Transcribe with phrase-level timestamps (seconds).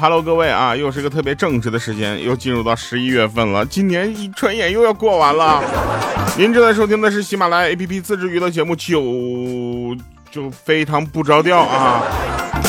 [0.00, 5.62] ，Hello，各位啊，又是个特别正直的时间，又进入到十一月份了，今年一转眼又要过完了。
[6.36, 9.00] 您正在收听的是喜马拉雅 APP 自制娱乐节目《九》，
[10.30, 12.02] 就非常不着调啊，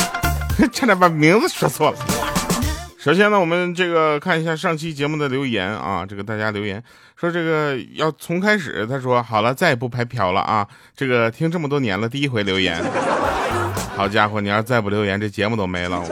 [0.72, 1.96] 差点把名字说错了。
[2.98, 6.82] 首先呢，我们这个看一下上期节目的留言啊，这个大家留言
[7.16, 12.82] 说这个要从开始，他说好了，再也不拍嫖了啊，这个听这么多年了，第一回留言。
[13.96, 16.02] 好家伙，你要再不留言，这节目都没了。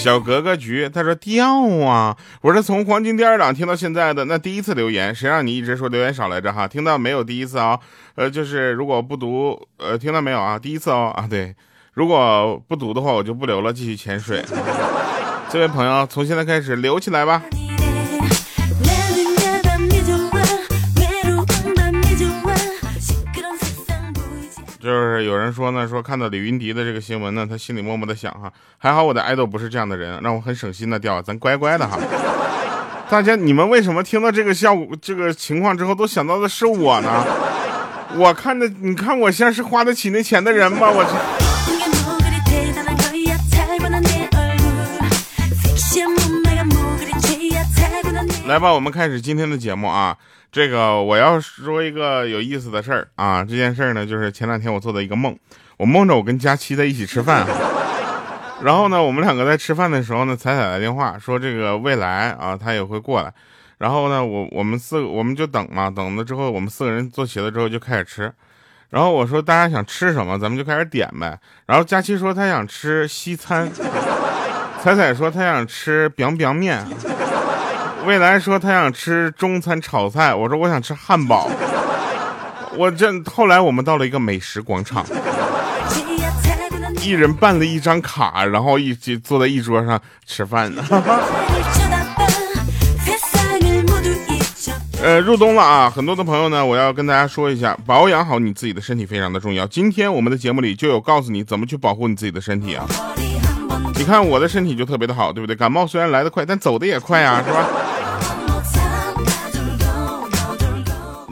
[0.00, 2.16] 小格格局，他说掉啊！
[2.40, 6.66] 我是从黄金第二档听到现在的，那第一次留言，谁让你一直说留言少来着哈？
[6.66, 7.22] 听到没有？
[7.22, 7.78] 第一次啊，
[8.14, 10.58] 呃，就是如果不读，呃，听到没有啊？
[10.58, 11.54] 第一次哦啊，对，
[11.92, 14.42] 如果不读的话，我就不留了，继续潜水。
[15.50, 17.42] 这位朋友，从现在开始留起来吧。
[24.80, 31.98] 就是有人说呢，说看到李云迪的这个新闻呢，他心里默默的想哈，还好我的爱豆不是这样的人，让我很省心的掉，咱乖乖的哈。
[33.10, 37.26] 大家你们为什么听到这个效果这个情况之后都想到的是我呢？
[38.16, 40.88] 我看的，你看我像是花得起那钱的人吗？
[40.90, 41.10] 我这。
[48.48, 50.16] 来吧，我们开始今天的节目啊。
[50.52, 53.44] 这个我要说一个有意思的事儿啊！
[53.44, 55.38] 这件事儿呢，就是前两天我做的一个梦，
[55.76, 57.46] 我梦着我跟佳期在一起吃饭，
[58.62, 63.32] 然后呢，我们两个在吃饭的时候呢，彩彩来电话说这个未来啊，他也会过来，
[63.78, 68.32] 然后呢，我我们四个我们就等嘛，等了之后，我们四个人坐齐了之后就开始吃，
[68.88, 71.38] 然后我说大家想吃什么，咱们就开始点呗。
[71.66, 73.70] 然后佳期说他想吃西餐，
[74.82, 76.84] 彩彩说他想吃 biang biang 面。
[78.06, 81.50] 未来说他想吃中餐炒菜，我说我想吃汉堡。
[82.76, 85.04] 我这后来我们到了一个美食广场，
[87.02, 90.82] 一人办了一张卡，然后一起坐在一桌上吃饭呢。
[95.02, 99.66] 呃，入冬了啊，很多的朋友呢，我要跟大家说一下，保养好你自己的身体非常的重要。
[99.66, 102.86] 今天我们的节目里就有告诉你怎么去保护你自己的身体啊。
[103.96, 105.56] 你看我的身体就特别的好，对不对？
[105.56, 107.66] 感冒虽然来得快，但走的也快啊，是吧？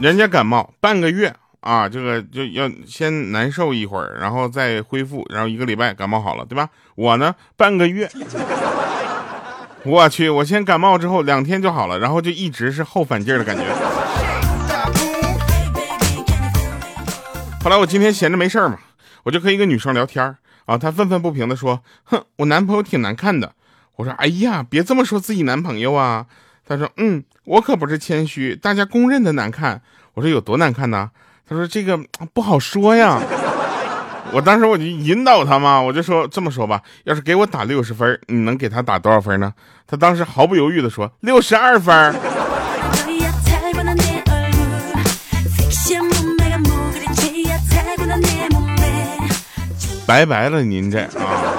[0.01, 6.69] 人家感冒半个月啊，这个就要先难受一会儿，然后再恢复，然后一个礼拜感冒好了，对吧？
[6.95, 8.09] 我呢，半个月，
[9.83, 13.63] 我去，我先感冒之后两天就好了，然后就一直是后反劲儿的感觉。
[17.61, 18.79] 后来我今天闲着没事儿嘛，
[19.23, 23.51] 我就和一个女生聊天儿啊，她愤愤不平的说：“哼，我男朋友挺难看的。”
[23.97, 26.25] 我说：“哎呀，别这么说自己男朋友啊。”
[26.65, 29.81] 她说：“嗯，我可不是谦虚，大家公认的难看。”
[30.13, 31.09] 我说：“有多难看呢？”
[31.49, 31.99] 他说：“这个
[32.31, 33.19] 不好说呀。”
[34.31, 39.51] 我当时我就引导他嘛，我就说：“这么说吧，要是给我打六十分，你能给他打多少分呢？”
[39.87, 42.13] 他当时毫不犹豫的说：“六十二分。”
[50.05, 51.58] 拜拜了，您这啊！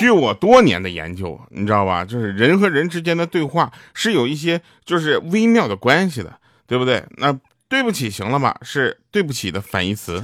[0.00, 2.02] 据我多年的研究，你知道吧？
[2.02, 6.32] 就是人和人之间的对话是有一些就是微妙的关系的，
[6.66, 7.04] 对不对？
[7.18, 7.38] 那
[7.68, 8.56] 对不起，行了吧？
[8.62, 10.18] 是对不起的反义词。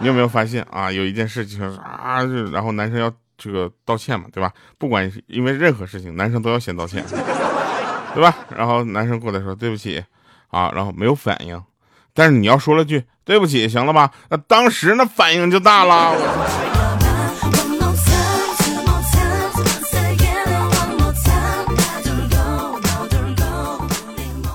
[0.00, 0.90] 你有没有发现啊？
[0.90, 4.52] 有一件事情啊，然后男生要这个道歉嘛，对吧？
[4.78, 7.04] 不管因为任何事情，男生都要先道歉，
[8.14, 8.34] 对吧？
[8.56, 10.02] 然后男生过来说对不起
[10.48, 11.62] 啊，然后没有反应。
[12.12, 14.10] 但是你要说了句对不起，行了吧？
[14.28, 16.69] 那当时那反应就大了。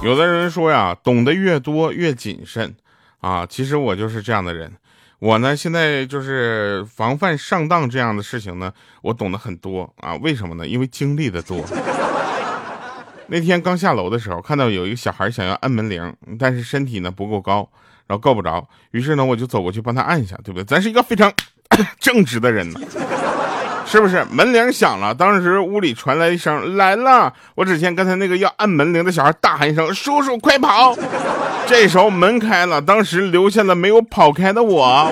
[0.06, 2.76] 有的人说呀，懂得越多越谨慎
[3.22, 3.44] 啊。
[3.44, 4.72] 其实我就是这样的人。
[5.18, 8.72] 我呢，现在就是防范上当这样的事情呢，
[9.02, 10.14] 我懂得很多啊。
[10.18, 10.68] 为什么呢？
[10.68, 11.66] 因为经历的多。
[13.26, 17.68] 那天刚下楼的时候，看到有一个小孩想要按门铃，但是身体呢不够高，
[18.06, 18.70] 然后够不着。
[18.92, 20.64] 于是呢，我就走过去帮他按一下，对不对？
[20.64, 21.34] 咱是一个非常
[22.00, 22.80] 正直的人呢，
[23.86, 24.26] 是不是？
[24.30, 30.94] 门铃响了，当时屋里传来一声“来了”，我只见刚才那个要按门铃的小孩大喊一声：“叔叔，快跑！”
[31.66, 35.12] 这时候门开了，当时留下了没有跑开的我，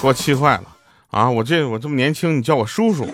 [0.00, 0.64] 给我气坏了。
[1.10, 3.06] 啊，我这我这么年轻，你叫我叔叔。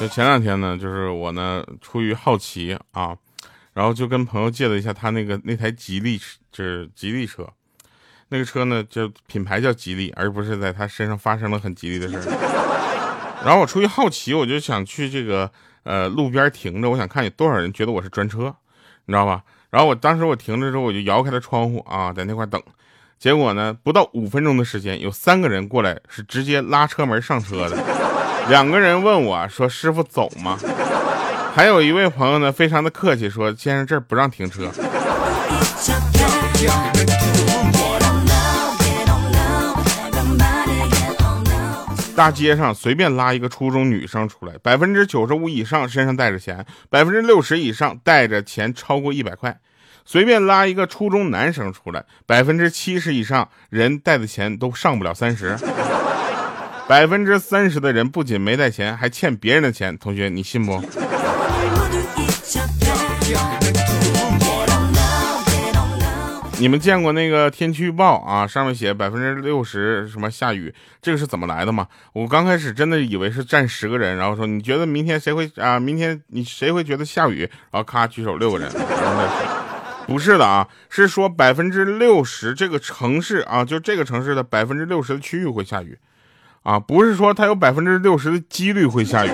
[0.00, 3.16] 就前两天呢，就是我呢出于好奇啊，
[3.78, 6.20] 然后就跟朋友借了一下他那个那台吉利，
[6.50, 7.48] 就是吉利车。
[8.30, 13.38] 那个车呢，就品牌叫吉利，而不是在他身上发生了很吉利的事儿。
[13.46, 15.48] 然后我出于好奇，我就想去这个
[15.84, 18.52] 呃路边停着，我想看有多少人觉得我是专车，
[19.04, 19.44] 你知道吧？
[19.70, 22.60] 然后我当时我停着之后，我就摇开了窗户啊，在那块等。
[23.16, 27.76] 结果呢，不到五分钟的时间，有三个人过来，是直接拉车门上车的。
[28.48, 30.58] 两个人问我说：“师傅走吗？”
[31.58, 34.70] 还有一位朋友呢，非常的客气说：“先生，这儿不让停车。”
[42.14, 49.58] 大街上随便拉一个初中女生出来，百分之九十五以上身上带着钱，百分之六十以上带着钱超过一百块。
[50.04, 55.56] 随便拉一个初中男生出来，百分之七十以上人带的钱都上不了三十，
[56.86, 59.98] 百分之三十的人不仅没带钱，还欠别人的钱。
[59.98, 60.80] 同学，你信不？
[66.60, 68.44] 你们见过那个天气预报啊？
[68.44, 71.86] 上面写百分之六十什么下雨，这个是怎么来的吗？
[72.12, 75.78] 我刚开始真的以为是站十个人，然后说你觉得明天谁会啊？
[75.78, 77.42] 明天你谁会觉得下雨？
[77.70, 78.68] 然后咔举手六个人，
[80.08, 85.96] 不是的啊，是说百分之六十这个城市啊，就这个城市的百分之六十的区域会下雨，
[86.64, 89.30] 啊，不是说它有百分之六十的几率会下雨。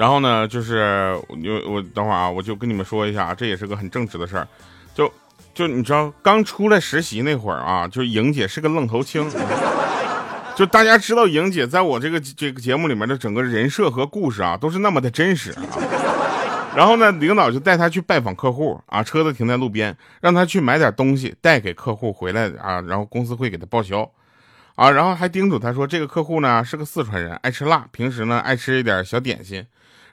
[0.00, 1.36] 然后呢，就是我
[1.70, 4.48] 我等会儿啊，我就跟你们说一下，这也是个很正直的事儿，
[4.94, 5.12] 就
[5.52, 9.30] 就你知道，刚出来实习那会儿啊，就莹姐是个愣头青，
[10.56, 15.60] 就大家知道莹姐在我这个这个节目里面的整个人设和故事啊，都是那么的真实啊。
[16.74, 24.10] 然后呢，领导就带她去拜访客户啊，车子停在路边，让她去买点东西带给客户回来啊，然后公司会给她报销。
[24.80, 29.62] 啊，然后还叮嘱他说，这个客户呢是个四川人，爱吃辣，平时呢爱吃一点小点心。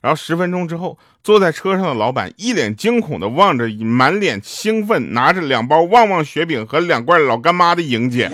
[0.02, 8.30] 然后十分钟之后，坐在车上的老板一脸惊恐的望着满脸兴奋拿着两包旺旺雪饼和两罐老干妈的莹姐，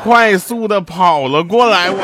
[0.00, 1.90] 快速的跑了过来。
[1.90, 1.98] 我。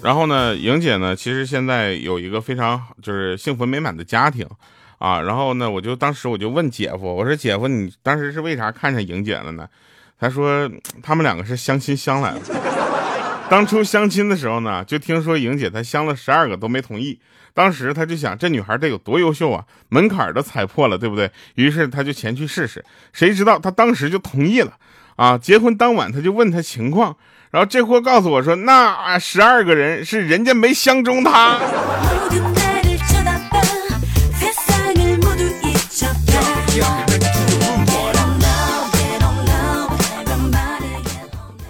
[0.00, 4.46] 然后呢，莹姐呢，其实现在有一个非常就是幸福美满的家庭，
[4.98, 9.68] 啊，然后呢，我就当时我就问姐夫，我说姐夫，你当时是为啥看上莹姐了呢？
[10.20, 10.68] 他说
[11.02, 12.40] 他们两个是相亲相来的。
[13.48, 17.18] 当初相亲的时候呢，就听说莹姐她相了十二个都没同意。
[17.54, 21.30] 当时他就想这女孩得有多优秀啊，门槛都踩破了，对不对？
[21.54, 22.84] 于是他就前去试试。
[23.12, 24.72] 谁知道他当时就同意了
[25.16, 25.36] 啊！
[25.38, 27.16] 结婚当晚他就问他情况，
[27.50, 31.58] 然后这货告诉我说，那十二个人是人家没相中他。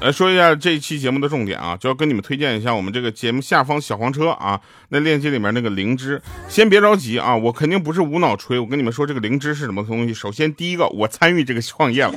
[0.00, 4.60] 来说一下这一期节目的重点啊，就要跟你们推荐一下我们这个节目下方小黄车啊，
[4.90, 10.14] 那链接里面那个灵芝，先别着急啊，我肯定不是无脑吹，我跟你们说这个灵芝是什么东西。
[10.14, 12.14] 首先第一个，我参与这个创业了，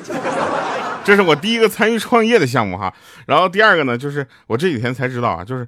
[1.03, 2.93] 这是我第一个参与创业的项目哈。
[3.25, 5.67] 然后第二个呢，就是我这几天才知道啊，就是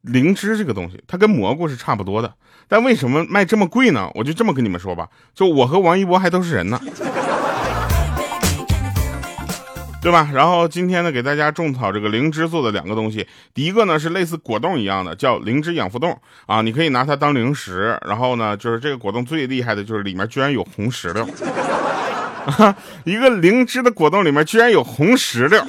[0.00, 2.34] 灵芝这个东西，它跟蘑菇是差不多的，
[2.68, 4.10] 但为什么卖这么贵呢？
[4.14, 6.80] 我就这么跟你们说吧，就我和王一博还都是人呢。
[10.04, 10.28] 对吧？
[10.34, 13.26] 然后今天呢，给大家种草这个灵芝做的两个东西。
[13.54, 17.98] 第一个呢是类似果冻一样的，叫灵芝养肤冻啊，你可以拿它当零食。
[18.06, 21.26] 然后呢，就是这个果冻最厉害的就是里面居然有红石榴，
[23.04, 25.64] 一个灵芝的果冻里面居然有红石榴，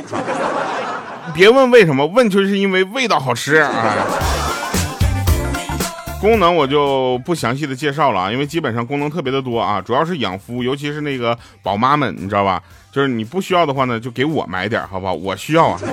[1.33, 3.71] 别问为什么，问就是因为味道好吃啊。
[6.25, 12.59] 功能我就不详细的介绍了啊，因为基本上功能特别的多啊，主要是养肤，尤其是那个宝妈们，你知道吧？
[12.91, 15.13] 就是你不需要的话呢，就给我买点，好不好？
[15.13, 15.79] 我需要啊。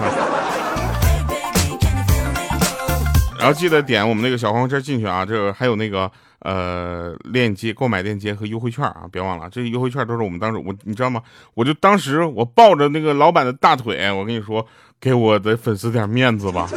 [3.39, 11.21] 然后记得点我们那个小黄车进去啊，这个还有那个呃链接、购买链接和优惠券啊，别忘了，这些优惠券都是我们当时我你知道吗？
[11.53, 14.67] 我就当时我抱着那个老板的大腿，我跟你说，
[14.99, 16.71] 给我的粉丝点面子吧，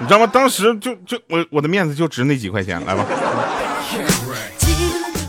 [0.00, 0.26] 你知道吗？
[0.26, 3.04] 当时就就我我的面子就值那几块钱，来吧。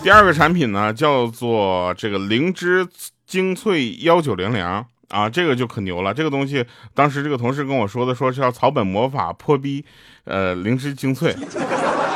[0.01, 2.87] 第二个产品呢，叫做这个灵芝。
[3.29, 4.65] 精粹幺九零零
[5.09, 6.11] 啊，这个就可牛了。
[6.11, 9.85] 这个东西当时这个同事跟我说的，说是要草本魔法破逼，
[10.23, 11.35] 呃，灵芝精粹。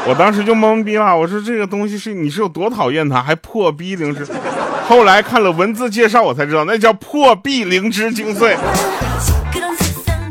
[0.08, 4.26] 我当时就懵逼了，我说这个东西是你是有多讨厌它，还破逼灵芝。
[4.88, 8.58] 后来看了文字介绍，我才知道那叫破壁灵芝精粹。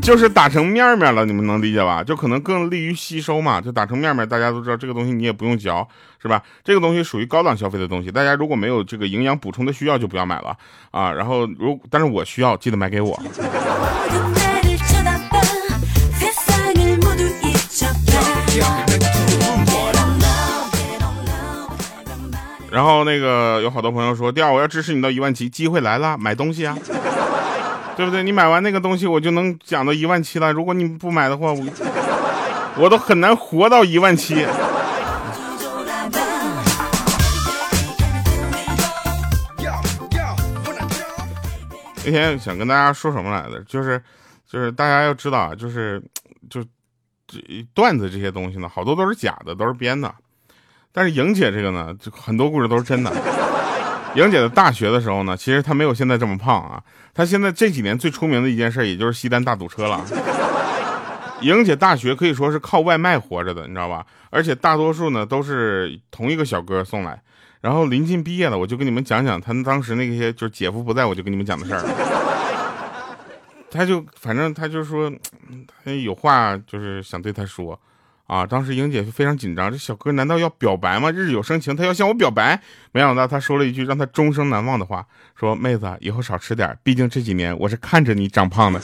[0.02, 2.02] 就是打成面面了，你们能理解吧？
[2.02, 3.61] 就可能更利于吸收嘛。
[3.61, 5.87] 就打成面面，大家都知道这个东西你也不用嚼，
[6.21, 6.42] 是吧？
[6.64, 10.56] 这个东西属于高档消费的东西，大家如果没有这个营养补充的需要，就不要买了
[10.90, 11.12] 啊。
[11.12, 13.18] 然后如但是我需要，记得买给我。
[22.71, 26.76] 然后那个有好多朋友说，第二我要支持你到一万七，机会来了，买东西啊，
[27.96, 28.22] 对不对？
[28.22, 30.52] 你买完那个东西，我就能讲到一万七了。
[30.52, 31.64] 如果你不买的话，我
[32.76, 34.46] 我都很难活到一万七。
[42.04, 43.62] 那天想跟大家说什么来着？
[43.64, 44.02] 就是，
[44.50, 46.02] 就是大家要知道啊，就是，
[46.50, 46.61] 就
[47.28, 47.38] 这
[47.75, 50.12] 段子这些东西呢，好多都是假的，都是编的。
[50.90, 53.12] 但是莹姐这个呢，就很多故事都是真的。
[54.14, 56.83] 莹姐的大学的时候呢，其实她没有现在这么胖啊。
[57.14, 60.04] 她现在这几年最出名的一件事，也就是西单大堵车了。
[61.40, 64.07] 莹姐大学可以说是靠外卖活着的，你知道吧？
[64.31, 67.21] 而且大多数呢都是同一个小哥送来。
[67.61, 71.83] 然后临近毕业了，我就跟你们讲讲他当时那些就是姐夫不在我就跟你们讲的事儿。
[73.71, 75.11] 他就反正他就说，
[75.85, 77.78] 他有话就是想对他说，
[78.26, 81.11] 啊，当时莹姐就非常紧张，这小哥难道要表白吗？
[81.11, 82.61] 日久生情，他要向我表白。
[82.93, 85.07] 没想到他说了一句让他终生难忘的话，
[85.38, 88.81] 说妹子以后少吃点，毕竟这几年我是看着你长胖的。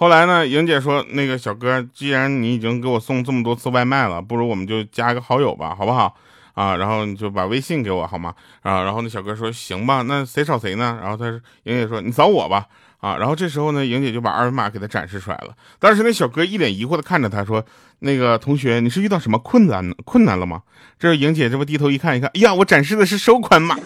[0.00, 6.14] 后来呢，莹姐说：“那个小哥，既然你已经给我送这么多次外卖了，不如我们就加个好友吧，好不好？
[6.58, 8.34] 啊，然后你就把微信给我好吗？
[8.62, 10.98] 啊，然后那小哥说：行吧，那谁找谁呢？
[11.00, 12.66] 然后他说莹姐说：你找我吧。
[12.98, 15.54] 啊，然后这时候呢，莹姐就把二维码给他展示出来了。
[15.78, 17.64] 当时那小哥一脸疑惑的看着他说：
[18.00, 20.62] 那个同学，你是遇到什么困难困难了吗？
[20.98, 23.76] 这莹姐这不低头一看，一看，哎呀，我展示的是收款码。”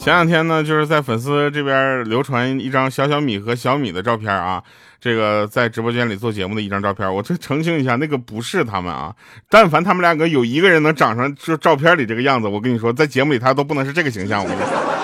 [0.00, 4.62] 前两天呢，就是在粉丝这边流传一张小小米和小米的照片啊，
[5.00, 9.14] 这个在直播间里做节目的一张照片，我这澄清一下，那个不是他们啊。
[9.50, 14.42] 但凡他们两个有一个人能长成就照片里这个样子，我跟你说，在节目里他都不能是这个形象。
[14.42, 14.97] 我跟你说。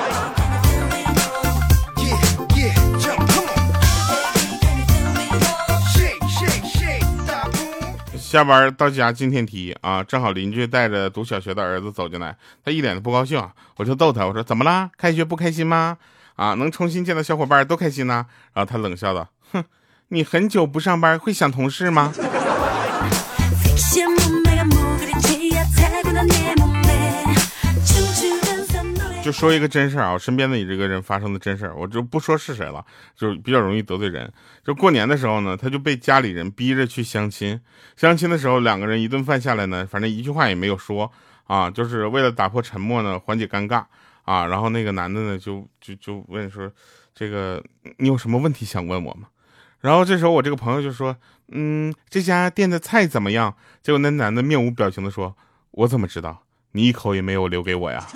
[8.35, 13.41] 下班到家进电梯啊，正好邻居带着读小学的儿子走进来，他一脸的不高兴，
[13.77, 14.91] 我就逗他，我说怎么啦？
[14.99, 15.99] 开学不开心吗？
[16.35, 18.27] 啊，能重新见到小伙伴多开心呐。
[18.53, 19.63] 然后他冷笑道，哼，
[20.09, 22.13] 你很久不上班会想同事吗？
[29.25, 32.85] 就说一个真事儿啊，我身边的你这个人发生的真事儿，我就不说是谁了，
[33.17, 34.31] 就比较容易得罪人。
[34.63, 37.59] 就过年的时候呢，他就被家里人逼着去相亲。
[37.97, 41.11] 相亲的时候，两个人一顿饭下来呢，反正一句话也没有说
[41.45, 43.83] 啊，就是为了打破沉默呢，缓解尴尬
[44.25, 44.45] 啊。
[44.45, 46.71] 然后那个男的呢，就就就问说
[47.15, 47.65] ：“这个
[47.97, 49.29] 你有什么问题想问我吗？”
[49.81, 51.17] 然后这时候我这个朋友就说
[51.51, 55.35] ：“嗯，这家店的菜怎么样？”结果那男的面无表情的说
[55.73, 56.43] ：“我怎么知道？
[56.73, 58.07] 你一口也没有留给我呀。”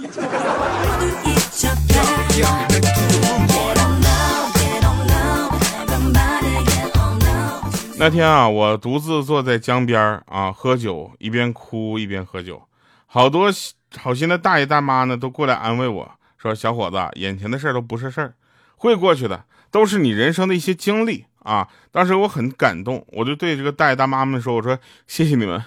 [8.01, 12.63] 那天啊，我独自坐在江边啊，喝酒，一边哭一边喝酒。
[13.07, 13.51] 好多
[13.97, 16.09] 好心的大爷大妈呢，都过来安慰我
[16.39, 18.35] 说：“小伙子，眼前的事都不是事儿，
[18.77, 25.61] 会过去的，都是你人生的一些经历啊。”当时我很感动，我就对这个大爷大妈们说：“我说谢谢你们，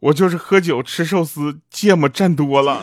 [0.00, 2.82] 我就是喝酒吃寿司，芥末蘸多了。”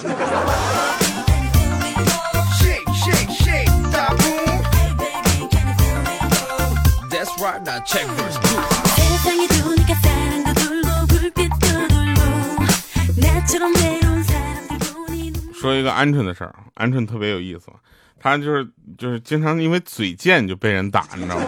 [15.54, 17.68] 说一个鹌鹑的事儿，鹌鹑特别有意思，
[18.20, 21.46] 他就是就是经常因为嘴贱就被人打，你知道吗？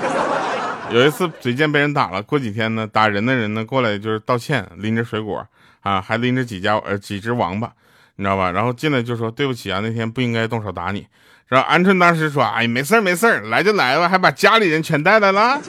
[0.92, 5.44] 有一次嘴贱被人打了，过几天呢，打人的人呢过来就是道歉，拎着水果
[5.82, 7.74] 啊，还拎着几家呃几只王八，
[8.18, 8.52] 你知道吧？
[8.52, 11.08] 然后进来就说对不起啊，那天不应该动手打你。
[11.48, 15.60] 然后鹌鹑当时说，哎，没事儿没事儿来就来吧，还把家里人全带来了。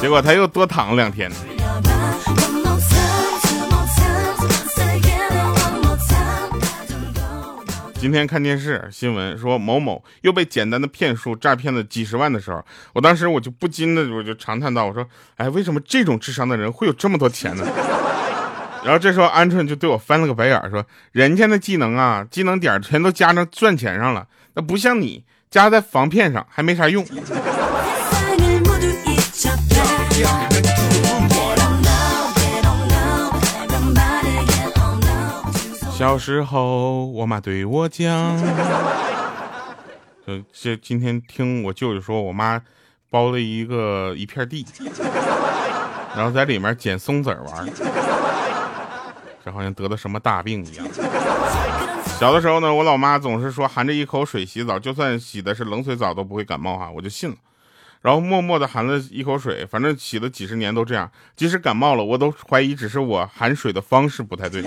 [0.00, 1.30] 结果他又多躺了两天。
[7.96, 17.66] 今天看电视新闻说某某又被简单的骗术诈骗了几十万的时候，我当时我就不禁的我就长叹道：“我说，哎，为什么这种智商的人会有这么多钱呢？”
[18.84, 27.02] 然后这时候鹌鹑就对我翻了个白眼说：“人家的技能啊，技能点全都加上赚钱上了，那不像你加在防骗上还没啥用。”
[35.96, 38.36] 小时候，我妈对我讲，
[40.26, 42.60] 就这今天听我舅舅说，我妈
[43.08, 44.66] 包了一个一片地，
[46.14, 47.66] 然后在里面捡松子玩，
[49.44, 50.86] 这好像得了什么大病一样。
[52.18, 57.36] 小的时候呢，我老妈总是说含着一口水洗澡，就算洗的是冷水澡都不会感冒哈，我就信了。
[58.00, 64.62] 然后默默的含了一口水，反正洗了几十年都这样，即使感冒了，我都怀疑只是我含水的方式不太对。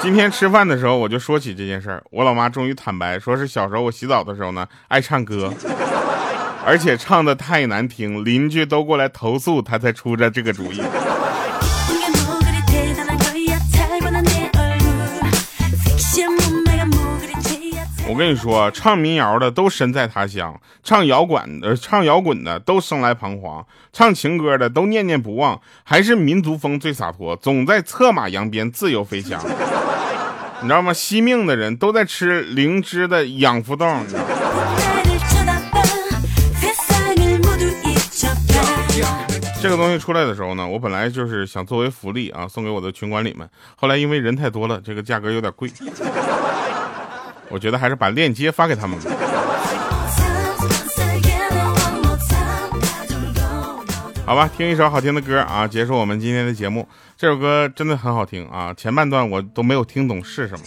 [0.00, 5.52] 今天吃饭的时候，我就说起这件事儿，我老妈终于坦白，说是小时候我洗澡的时候呢，爱唱歌，
[6.64, 10.80] 而且唱的太难听，邻居都过来投诉，她才出的这个主意。
[18.08, 29.42] 我跟你说，唱民谣的都身在他乡，唱摇滚的、唱摇滚的都生来彷徨，唱情歌的都念念不忘，还是民族风最洒脱，总在策马扬鞭，自由飞翔。
[30.62, 30.92] 你知道吗？
[30.92, 33.84] 惜命的人都在吃灵芝的养肤豆。
[39.60, 43.48] 这个东西出来的时候呢，我本来就是想作为福利啊，送给我的群管理们。
[43.74, 45.68] 后来因为人太多了，这个价格有点贵。
[47.48, 49.10] 我觉得还是把链接发给他们吧。
[54.24, 56.88] 好吧，听一首好听的歌啊，结束我们今天的节目。
[57.16, 60.64] 这首歌真的很好听啊，前半段我都没有听懂是什么，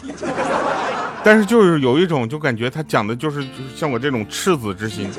[1.23, 5.11] 但是就是有一种就感觉他讲的就是就是像我这种赤子之心。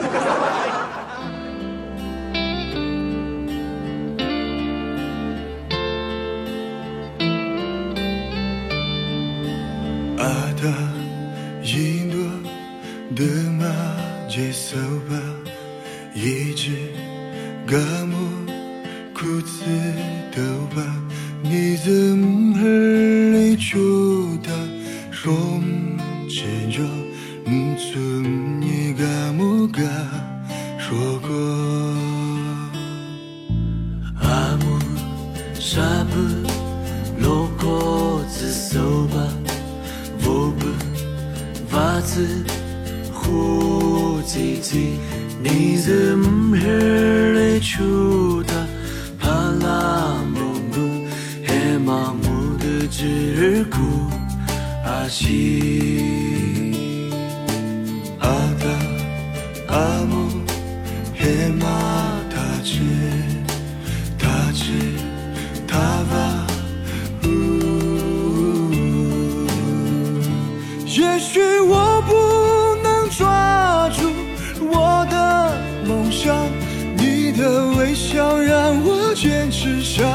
[79.21, 80.09] 坚持下